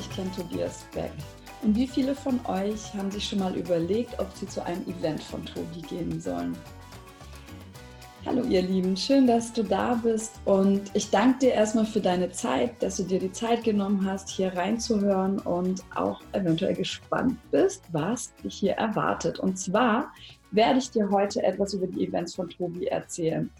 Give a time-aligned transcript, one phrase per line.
[0.00, 1.12] Euch kennen Tobias Beck?
[1.60, 5.22] Und wie viele von euch haben sich schon mal überlegt, ob sie zu einem Event
[5.22, 6.56] von Tobi gehen sollen?
[8.24, 12.30] Hallo ihr Lieben, schön, dass du da bist und ich danke dir erstmal für deine
[12.30, 17.82] Zeit, dass du dir die Zeit genommen hast, hier reinzuhören und auch eventuell gespannt bist,
[17.92, 19.38] was dich hier erwartet.
[19.38, 20.14] Und zwar
[20.50, 23.50] werde ich dir heute etwas über die Events von Tobi erzählen,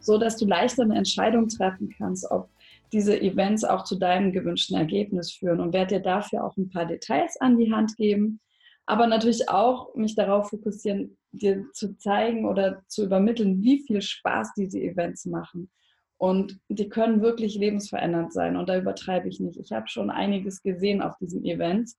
[0.00, 2.48] so dass du leichter eine Entscheidung treffen kannst, ob
[2.92, 6.86] diese Events auch zu deinem gewünschten Ergebnis führen und werde dir dafür auch ein paar
[6.86, 8.40] Details an die Hand geben,
[8.86, 14.54] aber natürlich auch mich darauf fokussieren, dir zu zeigen oder zu übermitteln, wie viel Spaß
[14.56, 15.70] diese Events machen.
[16.18, 19.58] Und die können wirklich lebensverändernd sein und da übertreibe ich nicht.
[19.58, 21.98] Ich habe schon einiges gesehen auf diesen Events.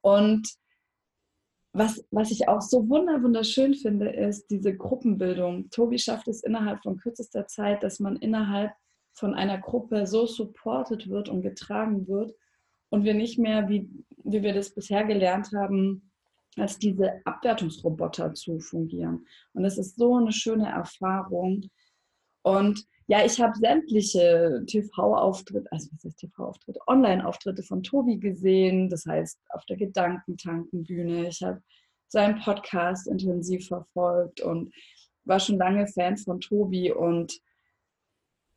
[0.00, 0.48] Und
[1.72, 5.68] was, was ich auch so wunderschön finde, ist diese Gruppenbildung.
[5.70, 8.72] Tobi schafft es innerhalb von kürzester Zeit, dass man innerhalb
[9.16, 12.34] von einer Gruppe so supported wird und getragen wird
[12.90, 13.88] und wir nicht mehr, wie,
[14.24, 16.12] wie wir das bisher gelernt haben,
[16.56, 19.26] als diese Abwertungsroboter zu fungieren.
[19.52, 21.68] Und das ist so eine schöne Erfahrung.
[22.42, 29.06] Und ja, ich habe sämtliche TV-Auftritte, also was heißt TV-Auftritte, Online-Auftritte von Tobi gesehen, das
[29.06, 31.28] heißt auf der Gedankentankenbühne.
[31.28, 31.62] Ich habe
[32.08, 34.74] seinen Podcast intensiv verfolgt und
[35.24, 37.38] war schon lange Fan von Tobi und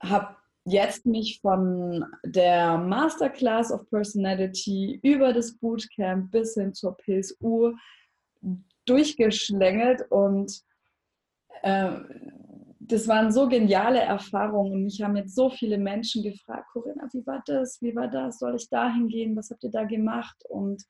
[0.01, 7.73] habe jetzt mich von der Masterclass of Personality über das Bootcamp bis hin zur PSU
[8.85, 10.61] durchgeschlängelt und
[11.63, 11.91] äh,
[12.79, 17.25] das waren so geniale Erfahrungen und mich haben jetzt so viele Menschen gefragt, Corinna, wie
[17.25, 17.79] war das?
[17.81, 18.39] Wie war das?
[18.39, 19.35] Soll ich dahin gehen?
[19.35, 20.35] Was habt ihr da gemacht?
[20.49, 20.83] Und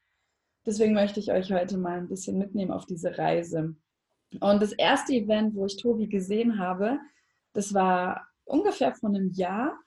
[0.65, 3.75] deswegen möchte ich euch heute mal ein bisschen mitnehmen auf diese Reise.
[4.39, 6.99] Und das erste Event, wo ich Tobi gesehen habe,
[7.51, 9.79] das war ungefähr vor einem Jahr,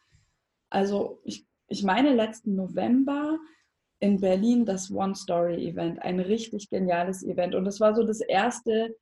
[0.70, 3.38] also ich, ich meine letzten November
[3.98, 7.54] in Berlin das One Story Event, ein richtig geniales Event.
[7.54, 8.96] Und das war so das erste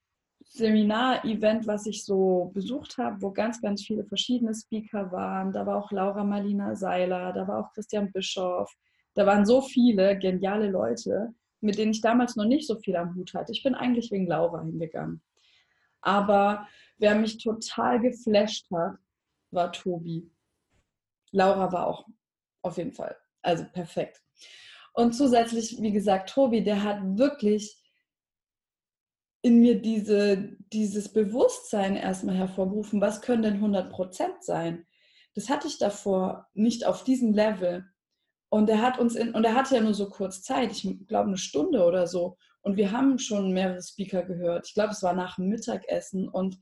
[0.45, 5.53] Seminar-Event, was ich so besucht habe, wo ganz, ganz viele verschiedene Speaker waren.
[5.53, 8.75] Da war auch Laura Marlina Seiler, da war auch Christian Bischoff.
[9.15, 13.15] Da waren so viele geniale Leute, mit denen ich damals noch nicht so viel am
[13.15, 13.53] Hut hatte.
[13.53, 15.23] Ich bin eigentlich wegen Laura hingegangen.
[16.01, 16.67] Aber
[16.99, 18.97] wer mich total geflasht hat,
[19.53, 20.31] war Tobi.
[21.33, 22.07] Laura war auch
[22.63, 23.17] auf jeden Fall.
[23.43, 24.23] Also perfekt.
[24.93, 27.81] Und zusätzlich, wie gesagt, Tobi, der hat wirklich
[29.43, 34.87] in mir diese, dieses Bewusstsein erstmal hervorgerufen, was können denn 100 Prozent sein?
[35.35, 37.87] Das hatte ich davor nicht auf diesem Level.
[38.51, 41.29] Und er hat uns in, und er hatte ja nur so kurz Zeit, ich glaube
[41.29, 42.37] eine Stunde oder so.
[42.63, 44.67] Und wir haben schon mehrere Speaker gehört.
[44.67, 46.29] Ich glaube, es war nach dem Mittagessen.
[46.29, 46.59] Und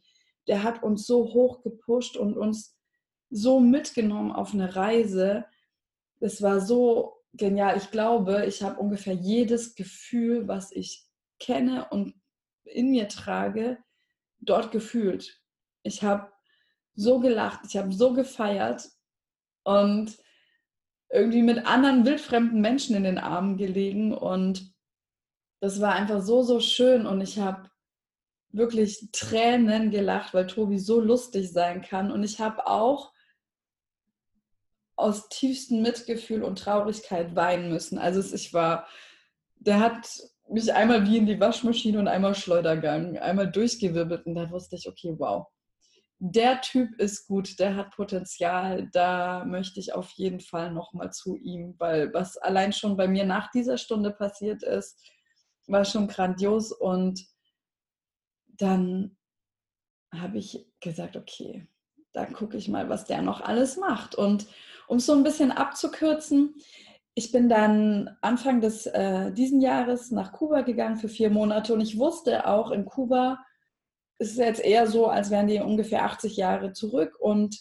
[0.47, 2.78] der hat uns so hoch gepusht und uns
[3.31, 5.44] so mitgenommen auf eine Reise.
[6.21, 7.77] Es war so genial.
[7.77, 11.06] Ich glaube, ich habe ungefähr jedes Gefühl, was ich
[11.38, 12.15] kenne und
[12.65, 13.78] in mir trage,
[14.41, 15.41] dort gefühlt.
[15.83, 16.31] Ich habe
[16.94, 18.88] so gelacht, ich habe so gefeiert
[19.62, 20.17] und
[21.11, 24.75] irgendwie mit anderen wildfremden Menschen in den Armen gelegen und
[25.61, 27.71] das war einfach so, so schön und ich habe
[28.50, 33.12] wirklich Tränen gelacht, weil Tobi so lustig sein kann und ich habe auch
[34.99, 37.99] aus tiefstem Mitgefühl und Traurigkeit weinen müssen.
[37.99, 38.87] Also ich war,
[39.57, 40.09] der hat
[40.49, 44.89] mich einmal wie in die Waschmaschine und einmal Schleudergang, einmal durchgewirbelt und da wusste ich,
[44.89, 45.47] okay, wow,
[46.21, 51.37] der Typ ist gut, der hat Potenzial, da möchte ich auf jeden Fall nochmal zu
[51.37, 55.01] ihm, weil was allein schon bei mir nach dieser Stunde passiert ist,
[55.69, 57.25] war schon grandios und
[58.49, 59.17] dann
[60.13, 61.69] habe ich gesagt, okay,
[62.13, 64.15] da gucke ich mal, was der noch alles macht.
[64.15, 64.47] Und
[64.88, 66.55] um es so ein bisschen abzukürzen,
[67.14, 71.81] ich bin dann Anfang des äh, diesen Jahres nach Kuba gegangen für vier Monate und
[71.81, 73.38] ich wusste auch, in Kuba
[74.19, 77.58] ist es jetzt eher so, als wären die ungefähr 80 Jahre zurück und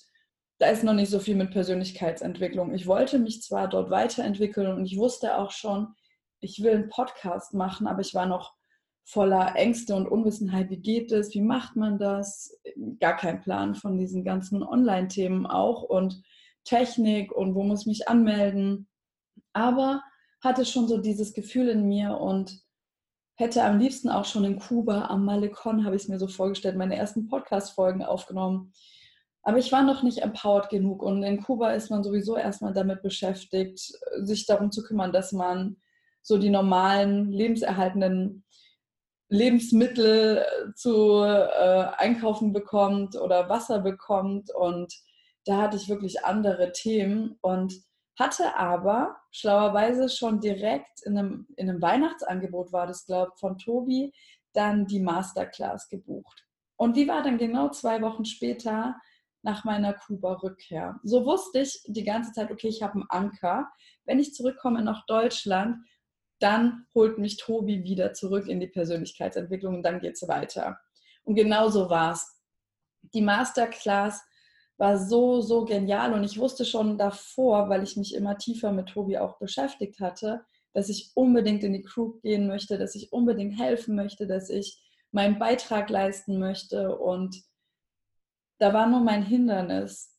[0.60, 2.74] da ist noch nicht so viel mit Persönlichkeitsentwicklung.
[2.74, 5.94] Ich wollte mich zwar dort weiterentwickeln und ich wusste auch schon,
[6.40, 8.54] ich will einen Podcast machen, aber ich war noch
[9.04, 10.70] voller Ängste und Unwissenheit.
[10.70, 11.34] Wie geht es?
[11.34, 12.60] Wie macht man das?
[13.00, 16.22] Gar kein Plan von diesen ganzen Online-Themen auch und
[16.68, 18.88] Technik und wo muss ich mich anmelden.
[19.54, 20.04] Aber
[20.44, 22.62] hatte schon so dieses Gefühl in mir und
[23.36, 26.76] hätte am liebsten auch schon in Kuba am Malecon, habe ich es mir so vorgestellt,
[26.76, 28.74] meine ersten Podcast-Folgen aufgenommen.
[29.44, 33.02] Aber ich war noch nicht empowered genug und in Kuba ist man sowieso erstmal damit
[33.02, 33.80] beschäftigt,
[34.22, 35.78] sich darum zu kümmern, dass man
[36.22, 38.44] so die normalen lebenserhaltenden
[39.30, 44.54] Lebensmittel zu äh, einkaufen bekommt oder Wasser bekommt.
[44.54, 44.94] Und
[45.48, 47.74] da hatte ich wirklich andere Themen und
[48.20, 53.58] hatte aber schlauerweise schon direkt in einem, in einem Weihnachtsangebot, war das, glaube ich, von
[53.58, 54.12] Tobi,
[54.54, 56.46] dann die Masterclass gebucht.
[56.78, 58.96] Und die war dann genau zwei Wochen später
[59.44, 61.00] nach meiner Kuba-Rückkehr.
[61.04, 63.72] So wusste ich die ganze Zeit, okay, ich habe einen Anker.
[64.06, 65.78] Wenn ich zurückkomme nach Deutschland,
[66.40, 70.80] dann holt mich Tobi wieder zurück in die Persönlichkeitsentwicklung und dann geht es weiter.
[71.24, 72.42] Und genau so war es.
[73.14, 74.22] Die Masterclass
[74.78, 78.90] war so, so genial und ich wusste schon davor, weil ich mich immer tiefer mit
[78.90, 83.60] Tobi auch beschäftigt hatte, dass ich unbedingt in die Crew gehen möchte, dass ich unbedingt
[83.60, 84.80] helfen möchte, dass ich
[85.12, 86.96] meinen Beitrag leisten möchte.
[86.98, 87.44] Und
[88.60, 90.16] da war nur mein Hindernis.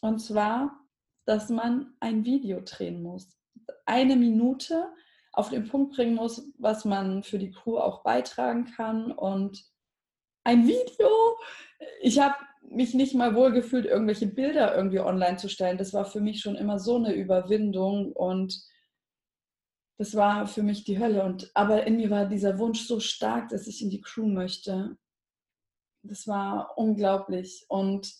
[0.00, 0.78] Und zwar,
[1.24, 3.36] dass man ein Video drehen muss.
[3.84, 4.92] Eine Minute
[5.32, 9.10] auf den Punkt bringen muss, was man für die Crew auch beitragen kann.
[9.10, 9.64] Und
[10.44, 11.36] ein Video,
[12.00, 12.36] ich habe
[12.70, 15.78] mich nicht mal wohl gefühlt, irgendwelche Bilder irgendwie online zu stellen.
[15.78, 18.60] Das war für mich schon immer so eine Überwindung und
[19.98, 21.24] das war für mich die Hölle.
[21.24, 24.96] Und, aber in mir war dieser Wunsch so stark, dass ich in die Crew möchte.
[26.02, 27.64] Das war unglaublich.
[27.68, 28.14] Und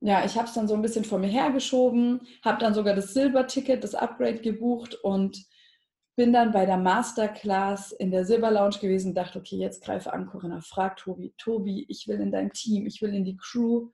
[0.00, 3.14] ja, ich habe es dann so ein bisschen vor mir hergeschoben, habe dann sogar das
[3.14, 5.46] Silberticket, das Upgrade gebucht und
[6.16, 10.12] bin dann bei der Masterclass in der Silber Lounge gewesen und dachte, okay, jetzt greife
[10.12, 13.90] an, Corinna, frag Tobi, Tobi, ich will in dein Team, ich will in die Crew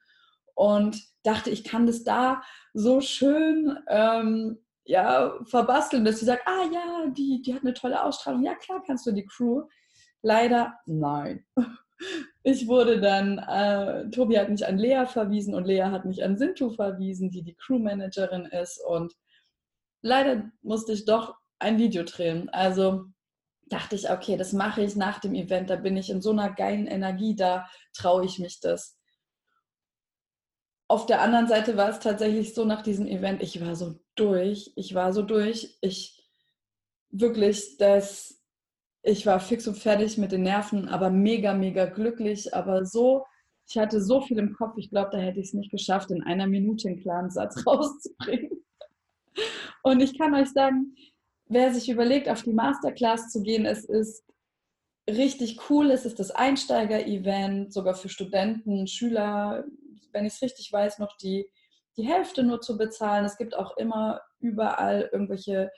[0.54, 2.42] und dachte, ich kann das da
[2.72, 8.02] so schön ähm, ja, verbasteln, dass sie sagt, ah ja, die, die hat eine tolle
[8.02, 9.64] Ausstrahlung, ja klar kannst du die Crew.
[10.22, 11.44] Leider nein.
[12.42, 16.36] Ich wurde dann, äh, Tobi hat mich an Lea verwiesen und Lea hat mich an
[16.36, 19.14] Sintu verwiesen, die die Crewmanagerin ist und
[20.00, 22.48] leider musste ich doch ein Video drehen.
[22.50, 23.06] Also
[23.72, 26.52] dachte ich, okay, das mache ich nach dem Event, da bin ich in so einer
[26.52, 28.98] geilen Energie, da traue ich mich das.
[30.88, 34.72] Auf der anderen Seite war es tatsächlich so nach diesem Event, ich war so durch,
[34.76, 36.30] ich war so durch, ich
[37.10, 38.42] wirklich, das,
[39.02, 43.24] ich war fix und fertig mit den Nerven, aber mega, mega glücklich, aber so,
[43.66, 46.22] ich hatte so viel im Kopf, ich glaube, da hätte ich es nicht geschafft, in
[46.22, 48.62] einer Minute einen klaren Satz rauszubringen.
[49.82, 50.94] Und ich kann euch sagen,
[51.52, 54.24] wer sich überlegt, auf die Masterclass zu gehen, es ist
[55.08, 55.90] richtig cool.
[55.90, 59.64] Es ist das Einsteiger-Event, sogar für Studenten, Schüler,
[60.12, 61.48] wenn ich es richtig weiß, noch die,
[61.96, 63.24] die Hälfte nur zu bezahlen.
[63.24, 65.70] Es gibt auch immer überall irgendwelche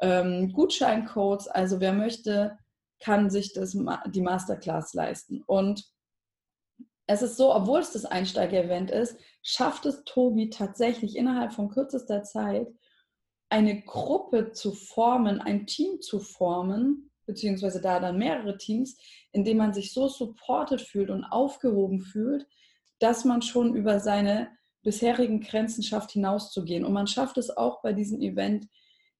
[0.00, 1.48] ähm, Gutscheincodes.
[1.48, 2.58] Also wer möchte,
[3.00, 3.76] kann sich das,
[4.06, 5.42] die Masterclass leisten.
[5.46, 5.84] Und
[7.06, 12.22] es ist so, obwohl es das Einsteiger-Event ist, schafft es Tobi tatsächlich innerhalb von kürzester
[12.22, 12.68] Zeit,
[13.50, 18.96] eine Gruppe zu formen, ein Team zu formen, beziehungsweise da dann mehrere Teams,
[19.32, 22.46] in denen man sich so supported fühlt und aufgehoben fühlt,
[23.00, 24.48] dass man schon über seine
[24.82, 26.84] bisherigen Grenzen schafft, hinauszugehen.
[26.84, 28.66] Und man schafft es auch bei diesem Event,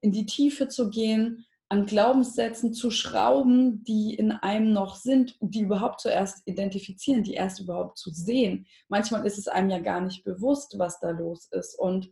[0.00, 5.60] in die Tiefe zu gehen, an Glaubenssätzen zu schrauben, die in einem noch sind, die
[5.60, 8.66] überhaupt zuerst identifizieren, die erst überhaupt zu sehen.
[8.88, 11.78] Manchmal ist es einem ja gar nicht bewusst, was da los ist.
[11.78, 12.10] Und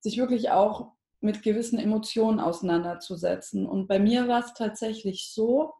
[0.00, 3.66] sich wirklich auch mit gewissen Emotionen auseinanderzusetzen.
[3.66, 5.74] Und bei mir war es tatsächlich so,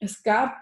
[0.00, 0.56] es gab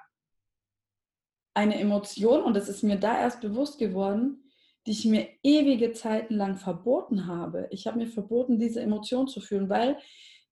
[1.54, 4.50] eine Emotion, und das ist mir da erst bewusst geworden,
[4.87, 7.66] die ich mir ewige Zeiten lang verboten habe.
[7.71, 9.99] Ich habe mir verboten, diese Emotion zu fühlen, weil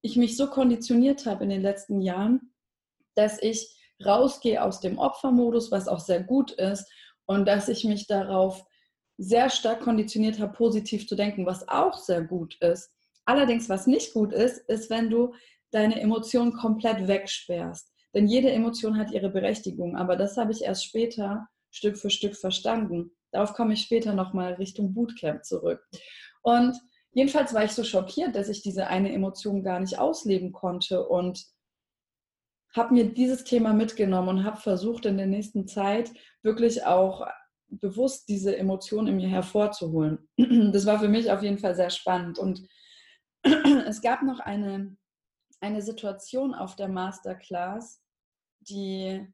[0.02, 2.52] ich mich so konditioniert habe in den letzten Jahren,
[3.14, 6.90] dass ich rausgehe aus dem Opfermodus, was auch sehr gut ist,
[7.26, 8.66] und dass ich mich darauf
[9.16, 12.90] sehr stark konditioniert habe, positiv zu denken, was auch sehr gut ist.
[13.24, 15.34] Allerdings, was nicht gut ist, ist, wenn du
[15.70, 17.92] deine Emotionen komplett wegsperrst.
[18.14, 19.96] Denn jede Emotion hat ihre Berechtigung.
[19.96, 23.10] Aber das habe ich erst später Stück für Stück verstanden.
[23.32, 25.82] Darauf komme ich später nochmal Richtung Bootcamp zurück.
[26.42, 26.76] Und
[27.12, 31.44] jedenfalls war ich so schockiert, dass ich diese eine Emotion gar nicht ausleben konnte und
[32.76, 36.12] habe mir dieses Thema mitgenommen und habe versucht, in der nächsten Zeit
[36.42, 37.26] wirklich auch
[37.68, 40.28] bewusst diese Emotion in mir hervorzuholen.
[40.36, 42.38] Das war für mich auf jeden Fall sehr spannend.
[42.38, 42.66] Und
[43.86, 44.96] es gab noch eine,
[45.60, 48.02] eine Situation auf der Masterclass,
[48.60, 49.26] die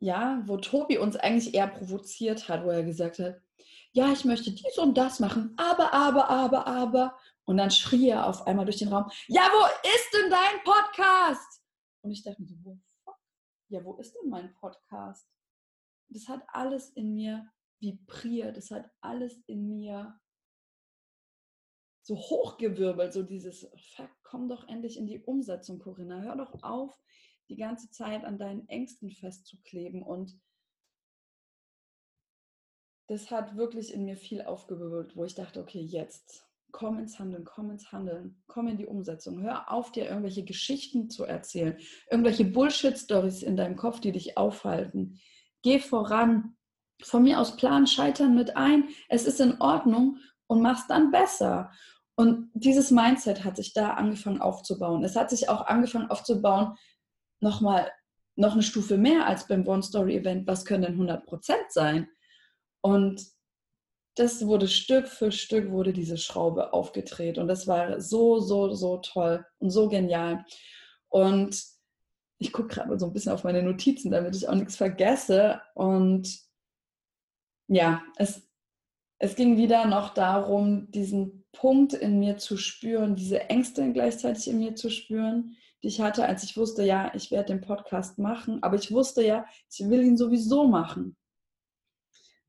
[0.00, 3.40] ja, wo Tobi uns eigentlich eher provoziert hat, wo er gesagt hat,
[3.92, 7.18] ja, ich möchte dies und das machen, aber, aber, aber, aber.
[7.44, 11.62] Und dann schrie er auf einmal durch den Raum, ja, wo ist denn dein Podcast?
[12.02, 12.78] Und ich dachte mir so, wo,
[13.68, 15.28] ja, wo ist denn mein Podcast?
[16.08, 17.50] Das hat alles in mir
[17.80, 20.18] vibriert, das hat alles in mir
[22.10, 26.20] so hochgewirbelt, so dieses, fuck, komm doch endlich in die Umsetzung, Corinna.
[26.22, 26.98] Hör doch auf,
[27.48, 30.02] die ganze Zeit an deinen Ängsten festzukleben.
[30.02, 30.36] Und
[33.06, 37.44] das hat wirklich in mir viel aufgewirbelt, wo ich dachte, okay, jetzt, komm ins Handeln,
[37.44, 39.40] komm ins Handeln, komm in die Umsetzung.
[39.42, 41.78] Hör auf, dir irgendwelche Geschichten zu erzählen,
[42.10, 45.20] irgendwelche Bullshit-Stories in deinem Kopf, die dich aufhalten.
[45.62, 46.56] Geh voran.
[47.02, 48.88] Von mir aus plan Scheitern mit ein.
[49.08, 51.70] Es ist in Ordnung und mach's dann besser.
[52.20, 55.02] Und dieses Mindset hat sich da angefangen aufzubauen.
[55.04, 56.76] Es hat sich auch angefangen aufzubauen,
[57.40, 57.90] nochmal
[58.36, 60.46] noch eine Stufe mehr als beim One Story Event.
[60.46, 62.10] Was können denn 100 Prozent sein?
[62.82, 63.24] Und
[64.16, 68.98] das wurde Stück für Stück wurde diese Schraube aufgedreht und das war so, so, so
[68.98, 70.44] toll und so genial.
[71.08, 71.58] Und
[72.36, 75.62] ich gucke gerade so ein bisschen auf meine Notizen, damit ich auch nichts vergesse.
[75.72, 76.38] Und
[77.66, 78.46] ja, es,
[79.18, 84.58] es ging wieder noch darum, diesen Punkt in mir zu spüren, diese Ängste gleichzeitig in
[84.58, 88.62] mir zu spüren, die ich hatte, als ich wusste, ja, ich werde den Podcast machen,
[88.62, 91.16] aber ich wusste ja, ich will ihn sowieso machen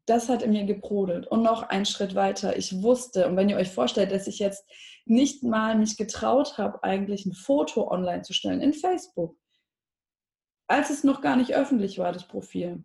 [0.05, 1.27] das hat in mir gebrodelt.
[1.27, 2.57] Und noch einen Schritt weiter.
[2.57, 4.65] Ich wusste, und wenn ihr euch vorstellt, dass ich jetzt
[5.05, 9.37] nicht mal mich getraut habe, eigentlich ein Foto online zu stellen in Facebook,
[10.67, 12.83] als es noch gar nicht öffentlich war, das Profil,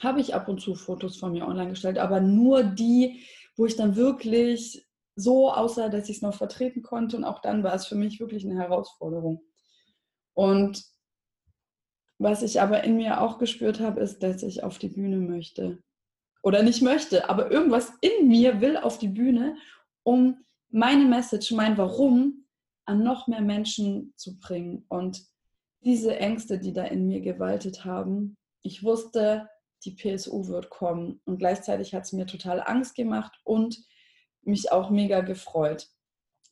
[0.00, 3.24] habe ich ab und zu Fotos von mir online gestellt, aber nur die,
[3.56, 4.86] wo ich dann wirklich
[5.16, 7.16] so aussah, dass ich es noch vertreten konnte.
[7.16, 9.42] Und auch dann war es für mich wirklich eine Herausforderung.
[10.34, 10.84] Und
[12.18, 15.82] was ich aber in mir auch gespürt habe, ist, dass ich auf die Bühne möchte
[16.42, 19.56] oder nicht möchte, aber irgendwas in mir will auf die Bühne,
[20.02, 22.46] um meine Message, mein Warum
[22.84, 24.84] an noch mehr Menschen zu bringen.
[24.88, 25.22] Und
[25.82, 29.48] diese Ängste, die da in mir gewaltet haben, ich wusste,
[29.84, 31.20] die PSU wird kommen.
[31.24, 33.82] Und gleichzeitig hat es mir total Angst gemacht und
[34.42, 35.88] mich auch mega gefreut.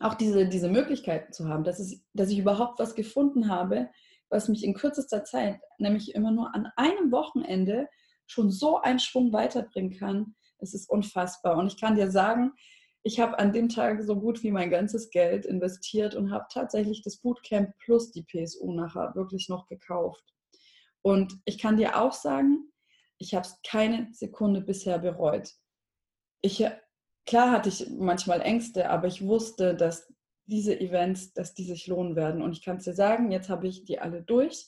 [0.01, 3.89] Auch diese, diese Möglichkeiten zu haben, dass, es, dass ich überhaupt was gefunden habe,
[4.29, 7.89] was mich in kürzester Zeit, nämlich immer nur an einem Wochenende,
[8.27, 10.35] schon so einen Schwung weiterbringen kann.
[10.59, 11.57] Es ist unfassbar.
[11.57, 12.53] Und ich kann dir sagen,
[13.03, 17.03] ich habe an dem Tag so gut wie mein ganzes Geld investiert und habe tatsächlich
[17.03, 20.23] das Bootcamp plus die PSU nachher wirklich noch gekauft.
[21.03, 22.71] Und ich kann dir auch sagen,
[23.19, 25.51] ich habe es keine Sekunde bisher bereut.
[26.41, 26.65] Ich,
[27.29, 30.11] klar hatte ich manchmal Ängste, aber ich wusste, dass
[30.47, 32.41] diese Events, dass die sich lohnen werden.
[32.41, 34.67] Und ich kann es dir sagen, jetzt habe ich die alle durch.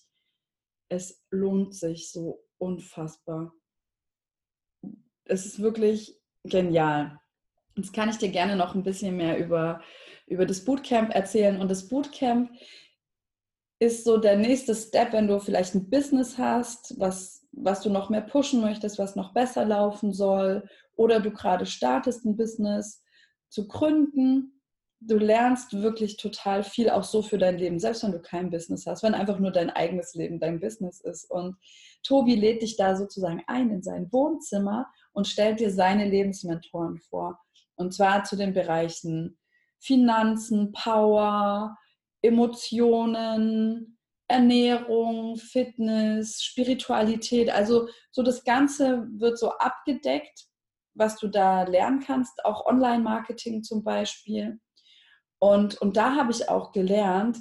[0.91, 3.55] Es lohnt sich so unfassbar.
[5.25, 7.19] Es ist wirklich genial.
[7.77, 9.81] Jetzt kann ich dir gerne noch ein bisschen mehr über,
[10.27, 11.59] über das Bootcamp erzählen.
[11.59, 12.51] Und das Bootcamp
[13.79, 18.11] ist so der nächste Step, wenn du vielleicht ein Business hast, was, was du noch
[18.11, 23.03] mehr pushen möchtest, was noch besser laufen soll, oder du gerade startest ein Business
[23.49, 24.61] zu gründen
[25.01, 28.87] du lernst wirklich total viel auch so für dein Leben, selbst wenn du kein Business
[28.87, 31.31] hast, wenn einfach nur dein eigenes Leben dein Business ist.
[31.31, 31.57] Und
[32.03, 37.41] Tobi lädt dich da sozusagen ein in sein Wohnzimmer und stellt dir seine Lebensmentoren vor.
[37.77, 39.39] Und zwar zu den Bereichen
[39.79, 41.79] Finanzen, Power,
[42.21, 43.99] Emotionen,
[44.31, 47.51] Ernährung, Fitness, Spiritualität.
[47.51, 50.47] Also so das Ganze wird so abgedeckt,
[50.95, 54.61] was du da lernen kannst, auch Online-Marketing zum Beispiel.
[55.41, 57.39] Und, und da habe ich auch gelernt,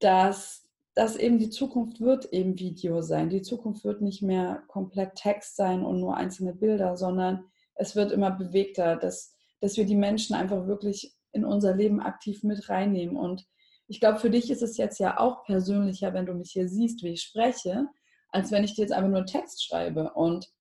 [0.00, 3.28] dass, dass eben die Zukunft wird eben Video sein.
[3.28, 7.44] Die Zukunft wird nicht mehr komplett Text sein und nur einzelne Bilder, sondern
[7.74, 12.42] es wird immer bewegter, dass, dass wir die Menschen einfach wirklich in unser Leben aktiv
[12.42, 13.16] mit reinnehmen.
[13.16, 13.46] Und
[13.88, 17.02] ich glaube, für dich ist es jetzt ja auch persönlicher, wenn du mich hier siehst,
[17.02, 17.88] wie ich spreche,
[18.28, 20.12] als wenn ich dir jetzt einfach nur einen Text schreibe.
[20.12, 20.52] Und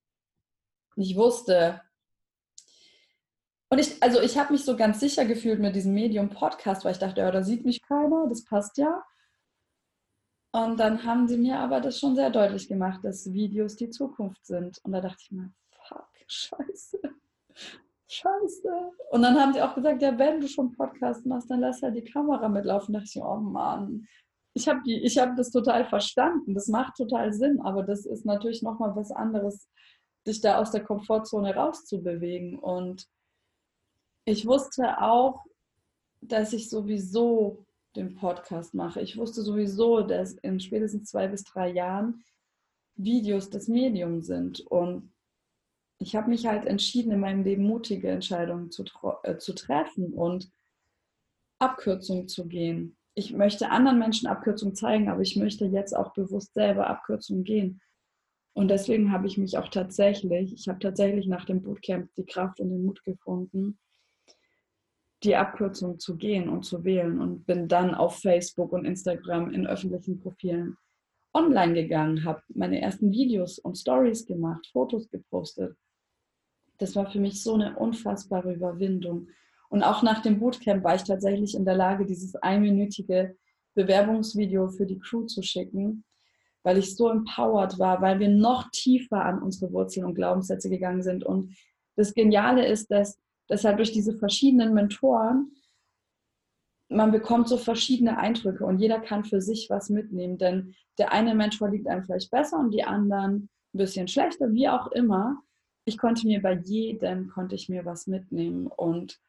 [0.96, 1.82] ich wusste,
[3.70, 7.00] und ich, also ich habe mich so ganz sicher gefühlt mit diesem Medium-Podcast, weil ich
[7.00, 9.04] dachte, ja, da sieht mich keiner, das passt ja.
[10.54, 14.46] Und dann haben sie mir aber das schon sehr deutlich gemacht, dass Videos die Zukunft
[14.46, 14.80] sind.
[14.84, 17.02] Und da dachte ich mir, fuck, scheiße,
[18.08, 18.92] scheiße.
[19.12, 21.92] Und dann haben sie auch gesagt, ja, wenn du schon Podcast machst, dann lass ja
[21.92, 22.94] die Kamera mitlaufen.
[22.94, 24.08] Da dachte ich, oh Mann,
[24.54, 26.54] ich habe hab das total verstanden.
[26.54, 29.68] Das macht total Sinn, aber das ist natürlich nochmal was anderes,
[30.26, 32.58] dich da aus der Komfortzone rauszubewegen.
[32.58, 33.08] Und
[34.26, 35.46] ich wusste auch,
[36.22, 39.02] dass ich sowieso den Podcast mache.
[39.02, 42.24] Ich wusste sowieso, dass in spätestens zwei bis drei Jahren
[42.96, 44.62] Videos das Medium sind.
[44.62, 45.12] Und
[46.00, 48.84] ich habe mich halt entschieden, in meinem Leben mutige Entscheidungen zu,
[49.24, 50.52] äh, zu treffen und
[51.60, 52.98] Abkürzungen zu gehen.
[53.16, 57.82] Ich möchte anderen Menschen Abkürzungen zeigen, aber ich möchte jetzt auch bewusst selber Abkürzungen gehen.
[58.54, 62.60] Und deswegen habe ich mich auch tatsächlich, ich habe tatsächlich nach dem Bootcamp die Kraft
[62.60, 63.80] und den Mut gefunden,
[65.24, 69.66] die Abkürzung zu gehen und zu wählen und bin dann auf Facebook und Instagram in
[69.66, 70.78] öffentlichen Profilen
[71.34, 75.76] online gegangen, habe meine ersten Videos und Stories gemacht, Fotos gepostet.
[76.78, 79.28] Das war für mich so eine unfassbare Überwindung.
[79.70, 83.36] Und auch nach dem Bootcamp war ich tatsächlich in der Lage, dieses einminütige
[83.76, 86.04] Bewerbungsvideo für die Crew zu schicken,
[86.64, 91.04] weil ich so empowered war, weil wir noch tiefer an unsere Wurzeln und Glaubenssätze gegangen
[91.04, 91.24] sind.
[91.24, 91.56] Und
[91.96, 95.52] das Geniale ist, dass, dass halt durch diese verschiedenen Mentoren
[96.90, 101.36] man bekommt so verschiedene Eindrücke und jeder kann für sich was mitnehmen, denn der eine
[101.36, 105.42] Mentor liegt einem vielleicht besser und die anderen ein bisschen schlechter, wie auch immer.
[105.88, 109.22] Ich konnte mir bei jedem konnte ich mir was mitnehmen und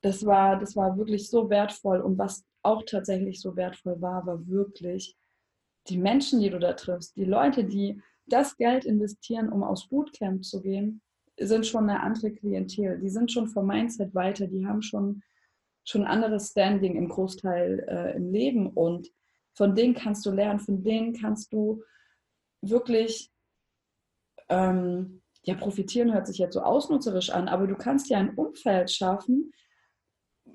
[0.00, 2.00] das war, das war wirklich so wertvoll.
[2.00, 5.14] Und was auch tatsächlich so wertvoll war, war wirklich
[5.88, 10.42] die Menschen, die du da triffst, die Leute, die das Geld investieren, um aus Bootcamp
[10.42, 11.02] zu gehen,
[11.38, 12.98] sind schon eine andere Klientel.
[12.98, 15.22] Die sind schon vom Mindset weiter, die haben schon,
[15.84, 19.12] schon anderes Standing im Großteil äh, im Leben und
[19.52, 21.82] von denen kannst du lernen, von denen kannst du
[22.62, 23.30] wirklich
[24.48, 28.90] ähm, ja, profitieren hört sich jetzt so ausnutzerisch an, aber du kannst ja ein Umfeld
[28.90, 29.52] schaffen,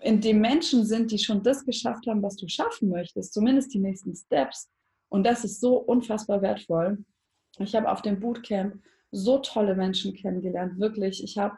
[0.01, 3.79] in dem Menschen sind, die schon das geschafft haben, was du schaffen möchtest, zumindest die
[3.79, 4.70] nächsten Steps.
[5.10, 7.03] Und das ist so unfassbar wertvoll.
[7.60, 11.24] Ich habe auf dem Bootcamp so tolle Menschen kennengelernt, wirklich.
[11.24, 11.58] Ich habe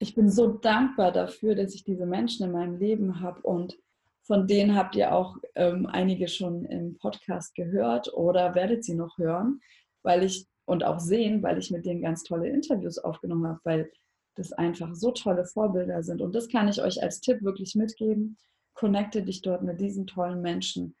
[0.00, 3.76] ich bin so dankbar dafür, dass ich diese Menschen in meinem Leben habe und
[4.22, 9.18] von denen habt ihr auch ähm, einige schon im Podcast gehört oder werdet sie noch
[9.18, 9.60] hören,
[10.02, 13.90] weil ich und auch sehen, weil ich mit denen ganz tolle Interviews aufgenommen habe, weil
[14.34, 16.20] das einfach so tolle Vorbilder sind.
[16.20, 18.36] Und das kann ich euch als Tipp wirklich mitgeben.
[18.74, 20.94] Connecte dich dort mit diesen tollen Menschen.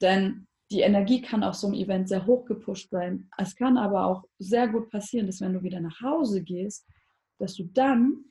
[0.00, 3.30] Denn die Energie kann auf so einem Event sehr hoch gepusht sein.
[3.38, 6.84] Es kann aber auch sehr gut passieren, dass wenn du wieder nach Hause gehst,
[7.38, 8.24] dass du dann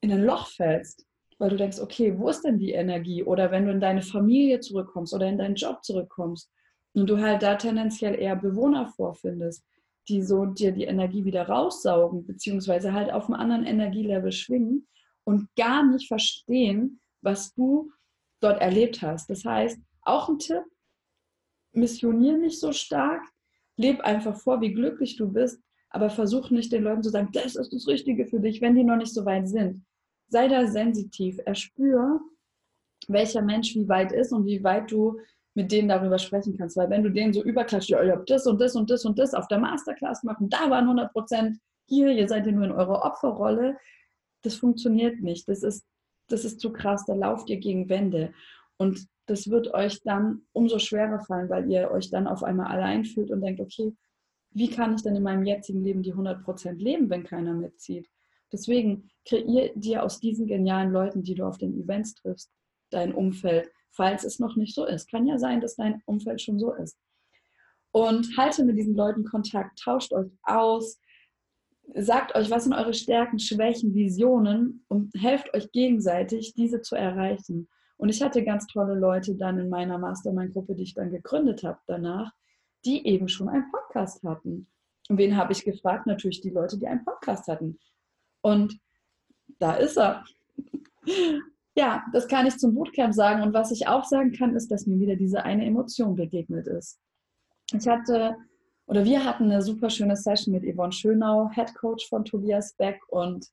[0.00, 1.06] in ein Loch fällst,
[1.38, 3.22] weil du denkst, okay, wo ist denn die Energie?
[3.22, 6.50] Oder wenn du in deine Familie zurückkommst oder in deinen Job zurückkommst
[6.94, 9.64] und du halt da tendenziell eher Bewohner vorfindest,
[10.08, 14.86] die so dir die Energie wieder raussaugen, beziehungsweise halt auf einem anderen Energielevel schwingen
[15.24, 17.90] und gar nicht verstehen, was du
[18.40, 19.28] dort erlebt hast.
[19.30, 20.62] Das heißt, auch ein Tipp,
[21.72, 23.22] missionier nicht so stark,
[23.76, 27.56] leb einfach vor, wie glücklich du bist, aber versuch nicht den Leuten zu sagen, das
[27.56, 29.84] ist das Richtige für dich, wenn die noch nicht so weit sind.
[30.28, 32.20] Sei da sensitiv, erspür,
[33.08, 35.18] welcher Mensch wie weit ist und wie weit du
[35.54, 36.76] mit denen darüber sprechen kannst.
[36.76, 39.18] Weil wenn du denen so überklatscht, ja, ihr habt das und das und das und
[39.18, 42.64] das auf der Masterclass gemacht und da waren 100 Prozent hier, ihr seid ja nur
[42.64, 43.76] in eurer Opferrolle,
[44.42, 45.48] das funktioniert nicht.
[45.48, 45.84] Das ist,
[46.28, 48.32] das ist zu krass, da lauft ihr gegen Wände.
[48.76, 53.04] Und das wird euch dann umso schwerer fallen, weil ihr euch dann auf einmal allein
[53.04, 53.94] fühlt und denkt, okay,
[54.50, 58.08] wie kann ich denn in meinem jetzigen Leben die 100% leben, wenn keiner mitzieht?
[58.52, 62.52] Deswegen kreier dir aus diesen genialen Leuten, die du auf den Events triffst,
[62.90, 65.10] dein Umfeld, falls es noch nicht so ist.
[65.10, 66.98] Kann ja sein, dass dein Umfeld schon so ist.
[67.92, 71.00] Und halte mit diesen Leuten Kontakt, tauscht euch aus,
[71.94, 77.68] sagt euch, was sind eure Stärken, Schwächen, Visionen und helft euch gegenseitig, diese zu erreichen.
[77.96, 81.78] Und ich hatte ganz tolle Leute dann in meiner Mastermind-Gruppe, die ich dann gegründet habe
[81.86, 82.32] danach,
[82.84, 84.66] die eben schon einen Podcast hatten.
[85.08, 86.06] Und wen habe ich gefragt?
[86.06, 87.78] Natürlich die Leute, die einen Podcast hatten.
[88.40, 88.78] Und
[89.58, 90.24] da ist er
[91.76, 93.42] ja, das kann ich zum Bootcamp sagen.
[93.42, 97.00] Und was ich auch sagen kann, ist, dass mir wieder diese eine Emotion begegnet ist.
[97.72, 98.36] Ich hatte,
[98.86, 103.00] oder wir hatten eine super schöne Session mit Yvonne Schönau, Head Coach von Tobias Beck.
[103.08, 103.46] Und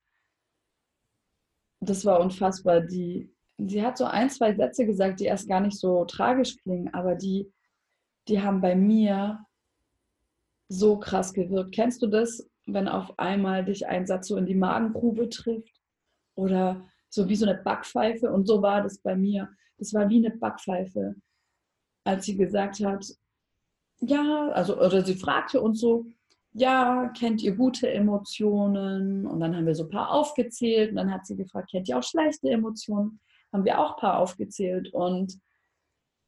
[1.79, 2.81] das war unfassbar.
[2.81, 6.93] Die, sie hat so ein, zwei Sätze gesagt, die erst gar nicht so tragisch klingen,
[6.93, 7.51] aber die,
[8.27, 9.43] die haben bei mir
[10.69, 11.73] so krass gewirkt.
[11.73, 15.81] Kennst du das, wenn auf einmal dich ein Satz so in die Magengrube trifft?
[16.35, 18.31] Oder so wie so eine Backpfeife.
[18.31, 19.49] Und so war das bei mir.
[19.77, 21.15] Das war wie eine Backpfeife,
[22.03, 23.05] als sie gesagt hat,
[23.99, 26.05] ja, also, oder sie fragte uns so,
[26.53, 29.27] ja, kennt ihr gute Emotionen?
[29.27, 30.91] Und dann haben wir so ein paar aufgezählt.
[30.91, 33.19] Und dann hat sie gefragt, kennt ihr auch schlechte Emotionen?
[33.53, 34.93] Haben wir auch ein paar aufgezählt.
[34.93, 35.39] Und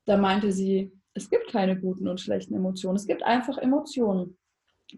[0.05, 2.97] da meinte sie, es gibt keine guten und schlechten Emotionen.
[2.97, 4.37] Es gibt einfach Emotionen.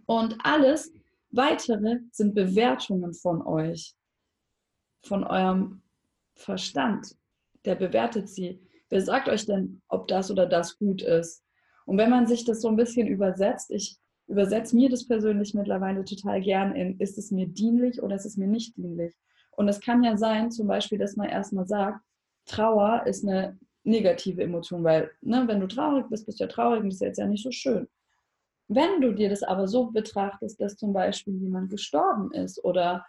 [0.05, 0.91] Und alles
[1.31, 3.95] weitere sind Bewertungen von euch
[5.05, 5.81] von eurem
[6.33, 7.15] Verstand.
[7.63, 8.59] Der bewertet sie.
[8.89, 11.43] Wer sagt euch denn, ob das oder das gut ist?
[11.85, 16.03] Und wenn man sich das so ein bisschen übersetzt, ich übersetze mir das persönlich mittlerweile
[16.03, 19.15] total gern in, ist es mir dienlich oder ist es mir nicht dienlich?
[19.51, 22.03] Und es kann ja sein, zum Beispiel, dass man erstmal sagt,
[22.45, 26.81] Trauer ist eine negative Emotion, weil ne, wenn du traurig bist, bist du ja traurig
[26.81, 27.87] und das ist jetzt ja nicht so schön.
[28.67, 33.05] Wenn du dir das aber so betrachtest, dass zum Beispiel jemand gestorben ist oder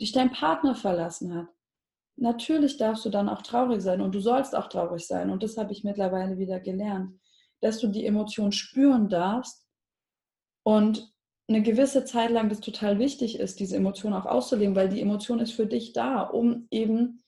[0.00, 1.48] dich dein Partner verlassen hat.
[2.16, 5.30] Natürlich darfst du dann auch traurig sein und du sollst auch traurig sein.
[5.30, 7.18] Und das habe ich mittlerweile wieder gelernt,
[7.60, 9.66] dass du die Emotion spüren darfst
[10.62, 11.12] und
[11.48, 15.40] eine gewisse Zeit lang das total wichtig ist, diese Emotion auch auszuleben, weil die Emotion
[15.40, 17.24] ist für dich da, um eben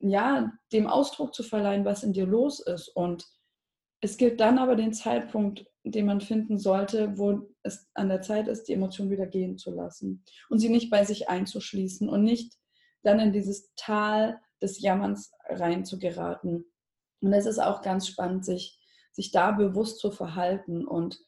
[0.00, 2.88] ja dem Ausdruck zu verleihen, was in dir los ist.
[2.88, 3.26] Und
[4.02, 8.48] es gibt dann aber den Zeitpunkt, den man finden sollte, wo es an der Zeit
[8.48, 12.54] ist, die Emotion wieder gehen zu lassen und sie nicht bei sich einzuschließen und nicht
[13.02, 16.64] dann in dieses Tal des Jammerns reinzugeraten.
[17.20, 18.78] Und es ist auch ganz spannend, sich,
[19.12, 21.20] sich da bewusst zu verhalten und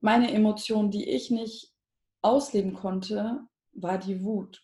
[0.00, 1.72] meine Emotion, die ich nicht
[2.20, 3.40] ausleben konnte,
[3.72, 4.62] war die Wut.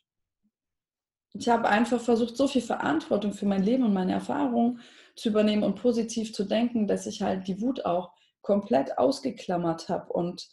[1.32, 4.80] Ich habe einfach versucht, so viel Verantwortung für mein Leben und meine Erfahrungen
[5.16, 10.12] zu übernehmen und positiv zu denken, dass ich halt die Wut auch komplett ausgeklammert habe
[10.12, 10.48] und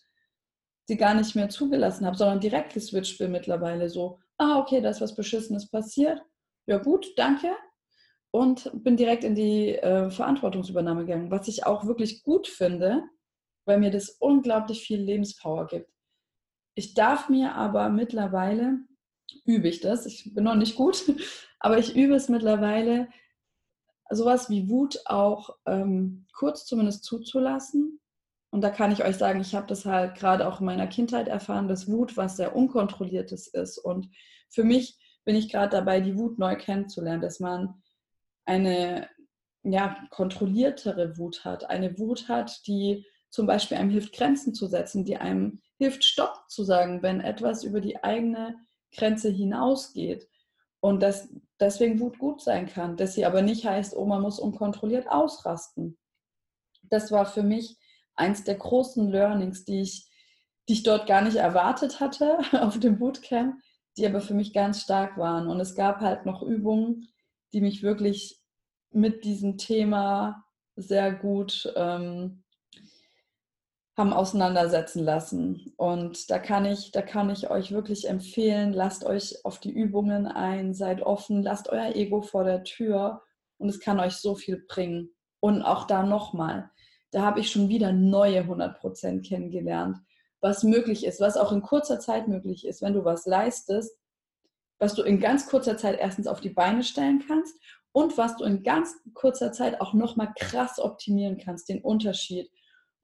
[0.87, 4.89] sie gar nicht mehr zugelassen habe, sondern direkt geswitcht bin mittlerweile so, ah, okay, da
[4.89, 6.21] ist was Beschissenes passiert.
[6.65, 7.55] Ja gut, danke.
[8.31, 13.03] Und bin direkt in die äh, Verantwortungsübernahme gegangen, was ich auch wirklich gut finde,
[13.65, 15.89] weil mir das unglaublich viel Lebenspower gibt.
[16.75, 18.79] Ich darf mir aber mittlerweile,
[19.45, 21.03] übe ich das, ich bin noch nicht gut,
[21.59, 23.07] aber ich übe es mittlerweile,
[24.09, 27.99] sowas wie Wut auch ähm, kurz zumindest zuzulassen.
[28.49, 31.27] Und da kann ich euch sagen, ich habe das halt gerade auch in meiner Kindheit
[31.27, 33.77] erfahren, dass Wut was sehr Unkontrolliertes ist.
[33.77, 34.09] Und
[34.49, 37.81] für mich bin ich gerade dabei, die Wut neu kennenzulernen, dass man
[38.45, 39.09] eine
[39.63, 41.69] ja, kontrolliertere Wut hat.
[41.69, 46.49] Eine Wut hat, die zum Beispiel einem hilft, Grenzen zu setzen, die einem hilft, Stopp
[46.49, 48.55] zu sagen, wenn etwas über die eigene
[48.95, 50.27] Grenze hinausgeht.
[50.79, 54.39] Und dass deswegen Wut gut sein kann, dass sie aber nicht heißt, oh, man muss
[54.39, 55.97] unkontrolliert ausrasten.
[56.83, 57.77] Das war für mich
[58.15, 60.07] eins der großen Learnings, die ich,
[60.67, 63.55] die ich dort gar nicht erwartet hatte auf dem Bootcamp,
[63.97, 65.47] die aber für mich ganz stark waren.
[65.47, 67.07] Und es gab halt noch Übungen,
[67.53, 68.39] die mich wirklich
[68.91, 70.43] mit diesem Thema
[70.75, 72.43] sehr gut ähm,
[73.97, 75.73] haben auseinandersetzen lassen.
[75.75, 80.27] Und da kann ich, da kann ich euch wirklich empfehlen, lasst euch auf die Übungen
[80.27, 83.23] ein, seid offen, lasst euer Ego vor der Tür
[83.57, 85.09] und es kann euch so viel bringen.
[85.39, 86.69] Und auch da nochmal,
[87.11, 89.97] da habe ich schon wieder neue 100% kennengelernt,
[90.41, 93.97] was möglich ist, was auch in kurzer Zeit möglich ist, wenn du was leistest,
[94.77, 97.59] was du in ganz kurzer Zeit erstens auf die Beine stellen kannst
[97.93, 102.51] und was du in ganz kurzer Zeit auch nochmal krass optimieren kannst, den Unterschied.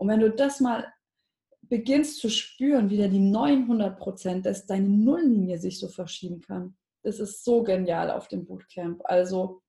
[0.04, 0.94] Und wenn du das mal
[1.62, 6.76] beginnst zu spüren, wie da die 900 Prozent, dass deine Nulllinie sich so verschieben kann,
[7.04, 9.02] das ist so genial auf dem Bootcamp.
[9.06, 9.62] Also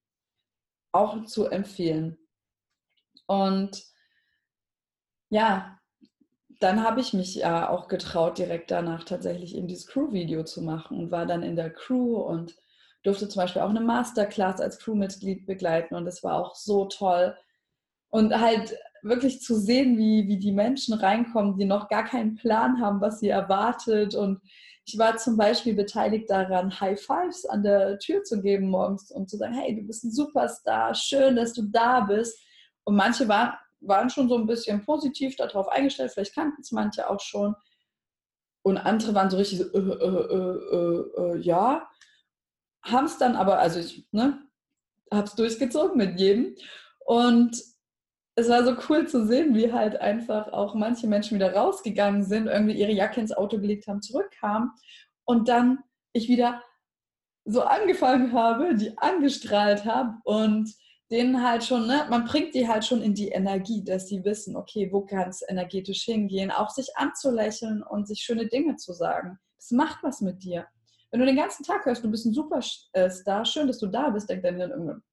[0.91, 2.17] auch zu empfehlen.
[3.27, 3.81] Und
[5.29, 5.79] ja,
[6.59, 10.99] dann habe ich mich ja auch getraut, direkt danach tatsächlich eben dieses Crew-Video zu machen
[10.99, 12.57] und war dann in der Crew und
[13.03, 17.37] durfte zum Beispiel auch eine Masterclass als Crewmitglied begleiten und es war auch so toll.
[18.09, 22.81] Und halt wirklich zu sehen, wie, wie die Menschen reinkommen, die noch gar keinen Plan
[22.81, 24.15] haben, was sie erwartet.
[24.15, 24.41] Und
[24.85, 29.29] ich war zum Beispiel beteiligt daran, High Fives an der Tür zu geben morgens und
[29.29, 32.39] zu sagen, hey, du bist ein Superstar, schön, dass du da bist.
[32.83, 37.09] Und manche waren, waren schon so ein bisschen positiv darauf eingestellt, vielleicht kannten es manche
[37.09, 37.55] auch schon.
[38.63, 40.15] Und andere waren so richtig so, äh, äh,
[40.75, 41.87] äh, äh ja.
[42.83, 44.39] Haben es dann aber, also ich ne,
[45.11, 46.55] habe es durchgezogen mit jedem.
[47.05, 47.74] Und
[48.35, 52.47] es war so cool zu sehen, wie halt einfach auch manche Menschen wieder rausgegangen sind,
[52.47, 54.71] irgendwie ihre Jacke ins Auto gelegt haben, zurückkamen
[55.23, 55.79] und dann
[56.11, 56.61] ich wieder
[57.45, 60.73] so angefangen habe, die angestrahlt habe und
[61.11, 64.55] denen halt schon, ne, man bringt die halt schon in die Energie, dass sie wissen,
[64.55, 69.39] okay, wo kann es energetisch hingehen, auch sich anzulächeln und sich schöne Dinge zu sagen.
[69.57, 70.65] Das macht was mit dir.
[71.11, 74.29] Wenn du den ganzen Tag hörst, du bist ein Superstar, schön, dass du da bist,
[74.29, 75.03] denkt dann irgendwann,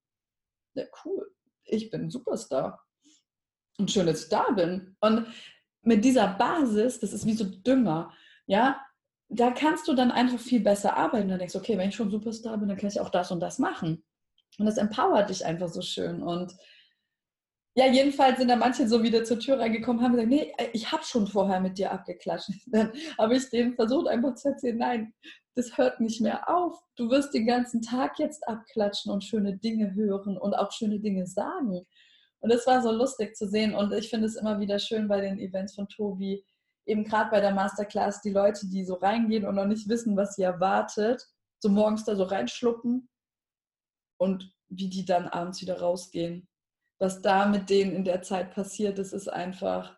[0.74, 1.30] ja, cool,
[1.64, 2.82] ich bin ein Superstar
[3.78, 4.96] und schön, dass ich da bin.
[5.00, 5.26] Und
[5.82, 8.12] mit dieser Basis, das ist wie so Dünger,
[8.46, 8.80] ja,
[9.28, 11.28] da kannst du dann einfach viel besser arbeiten.
[11.28, 13.40] Dann denkst du, okay, wenn ich schon Superstar bin, dann kann ich auch das und
[13.40, 14.04] das machen.
[14.58, 16.22] Und das empowert dich einfach so schön.
[16.22, 16.54] Und
[17.74, 21.02] ja, jedenfalls sind da manche so wieder zur Tür reingekommen, haben gesagt, nee, ich habe
[21.04, 22.50] schon vorher mit dir abgeklatscht.
[22.66, 25.14] Dann habe ich denen versucht einfach zu erzählen, nein,
[25.54, 26.78] das hört nicht mehr auf.
[26.96, 31.26] Du wirst den ganzen Tag jetzt abklatschen und schöne Dinge hören und auch schöne Dinge
[31.26, 31.86] sagen.
[32.42, 33.74] Und das war so lustig zu sehen.
[33.74, 36.44] Und ich finde es immer wieder schön bei den Events von Tobi,
[36.86, 40.34] eben gerade bei der Masterclass, die Leute, die so reingehen und noch nicht wissen, was
[40.34, 41.24] sie erwartet,
[41.60, 43.08] so morgens da so reinschlucken
[44.18, 46.48] und wie die dann abends wieder rausgehen.
[46.98, 49.96] Was da mit denen in der Zeit passiert, das ist einfach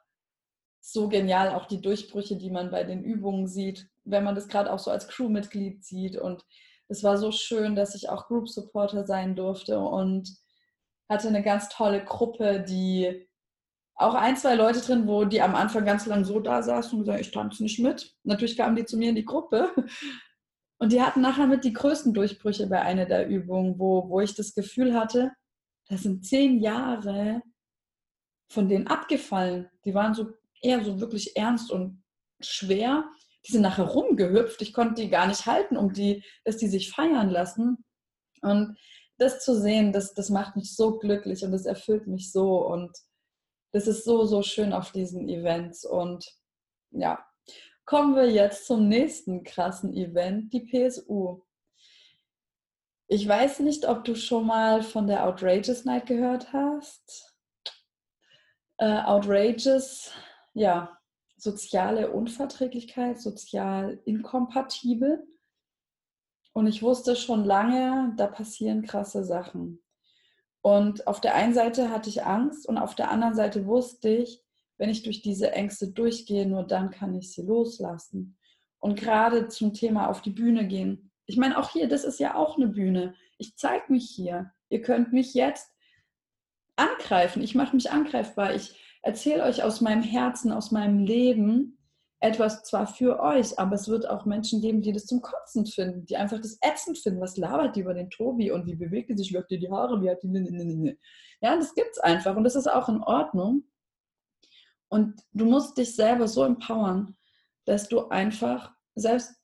[0.81, 1.55] so genial.
[1.55, 4.91] Auch die Durchbrüche, die man bei den Übungen sieht, wenn man das gerade auch so
[4.91, 6.19] als Crewmitglied sieht.
[6.19, 6.45] Und
[6.89, 10.44] es war so schön, dass ich auch Group Supporter sein durfte und
[11.09, 13.29] hatte eine ganz tolle Gruppe, die
[13.97, 17.05] auch ein, zwei Leute drin, wo die am Anfang ganz lang so da saßen und
[17.05, 18.15] gesagt, ich tanze nicht mit.
[18.25, 19.71] Natürlich kamen die zu mir in die Gruppe.
[20.79, 24.35] Und die hatten nachher mit die größten Durchbrüche bei einer der Übungen, wo, wo ich
[24.35, 25.33] das Gefühl hatte,
[25.89, 27.43] das sind zehn Jahre
[28.51, 29.71] von denen abgefallen.
[29.85, 32.03] Die waren so eher so wirklich ernst und
[32.41, 33.05] schwer.
[33.47, 34.61] Die sind nachher rumgehüpft.
[34.63, 37.85] Ich konnte die gar nicht halten, um die, dass die sich feiern lassen.
[38.41, 38.77] Und
[39.19, 42.67] das zu sehen, das, das macht mich so glücklich und das erfüllt mich so.
[42.67, 42.97] Und
[43.73, 45.85] das ist so, so schön auf diesen Events.
[45.85, 46.27] Und
[46.91, 47.25] ja,
[47.85, 51.43] kommen wir jetzt zum nächsten krassen Event, die PSU.
[53.07, 57.35] Ich weiß nicht, ob du schon mal von der Outrageous Night gehört hast.
[58.79, 60.11] Äh, outrageous,
[60.55, 60.99] ja,
[61.37, 65.27] soziale Unverträglichkeit, sozial inkompatibel.
[66.55, 69.83] Und ich wusste schon lange, da passieren krasse Sachen.
[70.63, 74.41] Und auf der einen Seite hatte ich Angst und auf der anderen Seite wusste ich,
[74.79, 78.39] wenn ich durch diese Ängste durchgehe, nur dann kann ich sie loslassen.
[78.79, 81.11] Und gerade zum Thema auf die Bühne gehen.
[81.27, 83.15] Ich meine, auch hier, das ist ja auch eine Bühne.
[83.37, 84.53] Ich zeige mich hier.
[84.69, 85.71] Ihr könnt mich jetzt
[86.77, 87.43] angreifen.
[87.43, 88.55] Ich mache mich angreifbar.
[88.55, 91.74] Ich erzähle euch aus meinem Herzen, aus meinem Leben
[92.25, 96.07] etwas zwar für euch, aber es wird auch Menschen geben, die das zum Kotzen finden,
[96.07, 97.21] die einfach das ätzend finden.
[97.21, 100.01] Was labert die über den Tobi und wie bewegt die sich, wirkt die die Haare,
[100.01, 100.29] wie hat die.
[100.29, 100.99] Ne, ne, ne,
[101.43, 103.65] ja, das gibt es einfach und das ist auch in Ordnung.
[104.89, 107.15] Und du musst dich selber so empowern,
[107.67, 109.35] dass du einfach selbst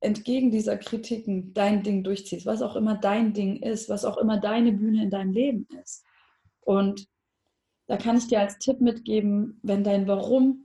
[0.00, 4.38] entgegen dieser Kritiken dein Ding durchziehst, was auch immer dein Ding ist, was auch immer
[4.40, 6.06] deine Bühne in deinem Leben ist.
[6.60, 7.06] Und
[7.86, 10.63] da kann ich dir als Tipp mitgeben, wenn dein Warum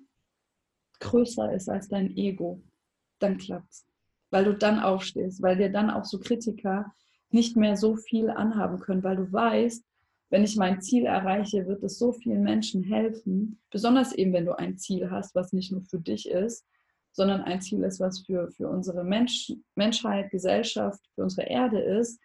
[0.99, 2.61] größer ist als dein Ego,
[3.19, 3.85] dann klappt's.
[4.31, 6.93] Weil du dann aufstehst, weil dir dann auch so Kritiker
[7.31, 9.83] nicht mehr so viel anhaben können, weil du weißt,
[10.29, 14.57] wenn ich mein Ziel erreiche, wird es so vielen Menschen helfen, besonders eben, wenn du
[14.57, 16.65] ein Ziel hast, was nicht nur für dich ist,
[17.11, 22.21] sondern ein Ziel ist, was für, für unsere Mensch, Menschheit, Gesellschaft, für unsere Erde ist,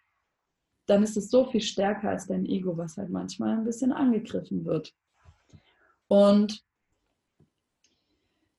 [0.85, 4.65] dann ist es so viel stärker als dein Ego, was halt manchmal ein bisschen angegriffen
[4.65, 4.93] wird.
[6.07, 6.63] Und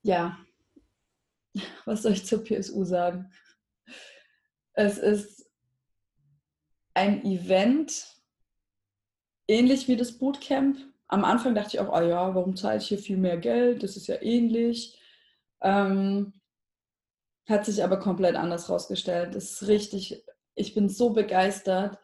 [0.07, 0.39] ja,
[1.85, 3.33] was soll ich zur PSU sagen?
[4.73, 5.51] Es ist
[6.95, 8.07] ein Event,
[9.49, 10.79] ähnlich wie das Bootcamp.
[11.09, 13.83] Am Anfang dachte ich auch, ah ja, warum zahle ich hier viel mehr Geld?
[13.83, 15.01] Das ist ja ähnlich.
[15.61, 16.41] Ähm,
[17.49, 19.35] hat sich aber komplett anders rausgestellt.
[19.35, 21.99] Das ist richtig, ich bin so begeistert.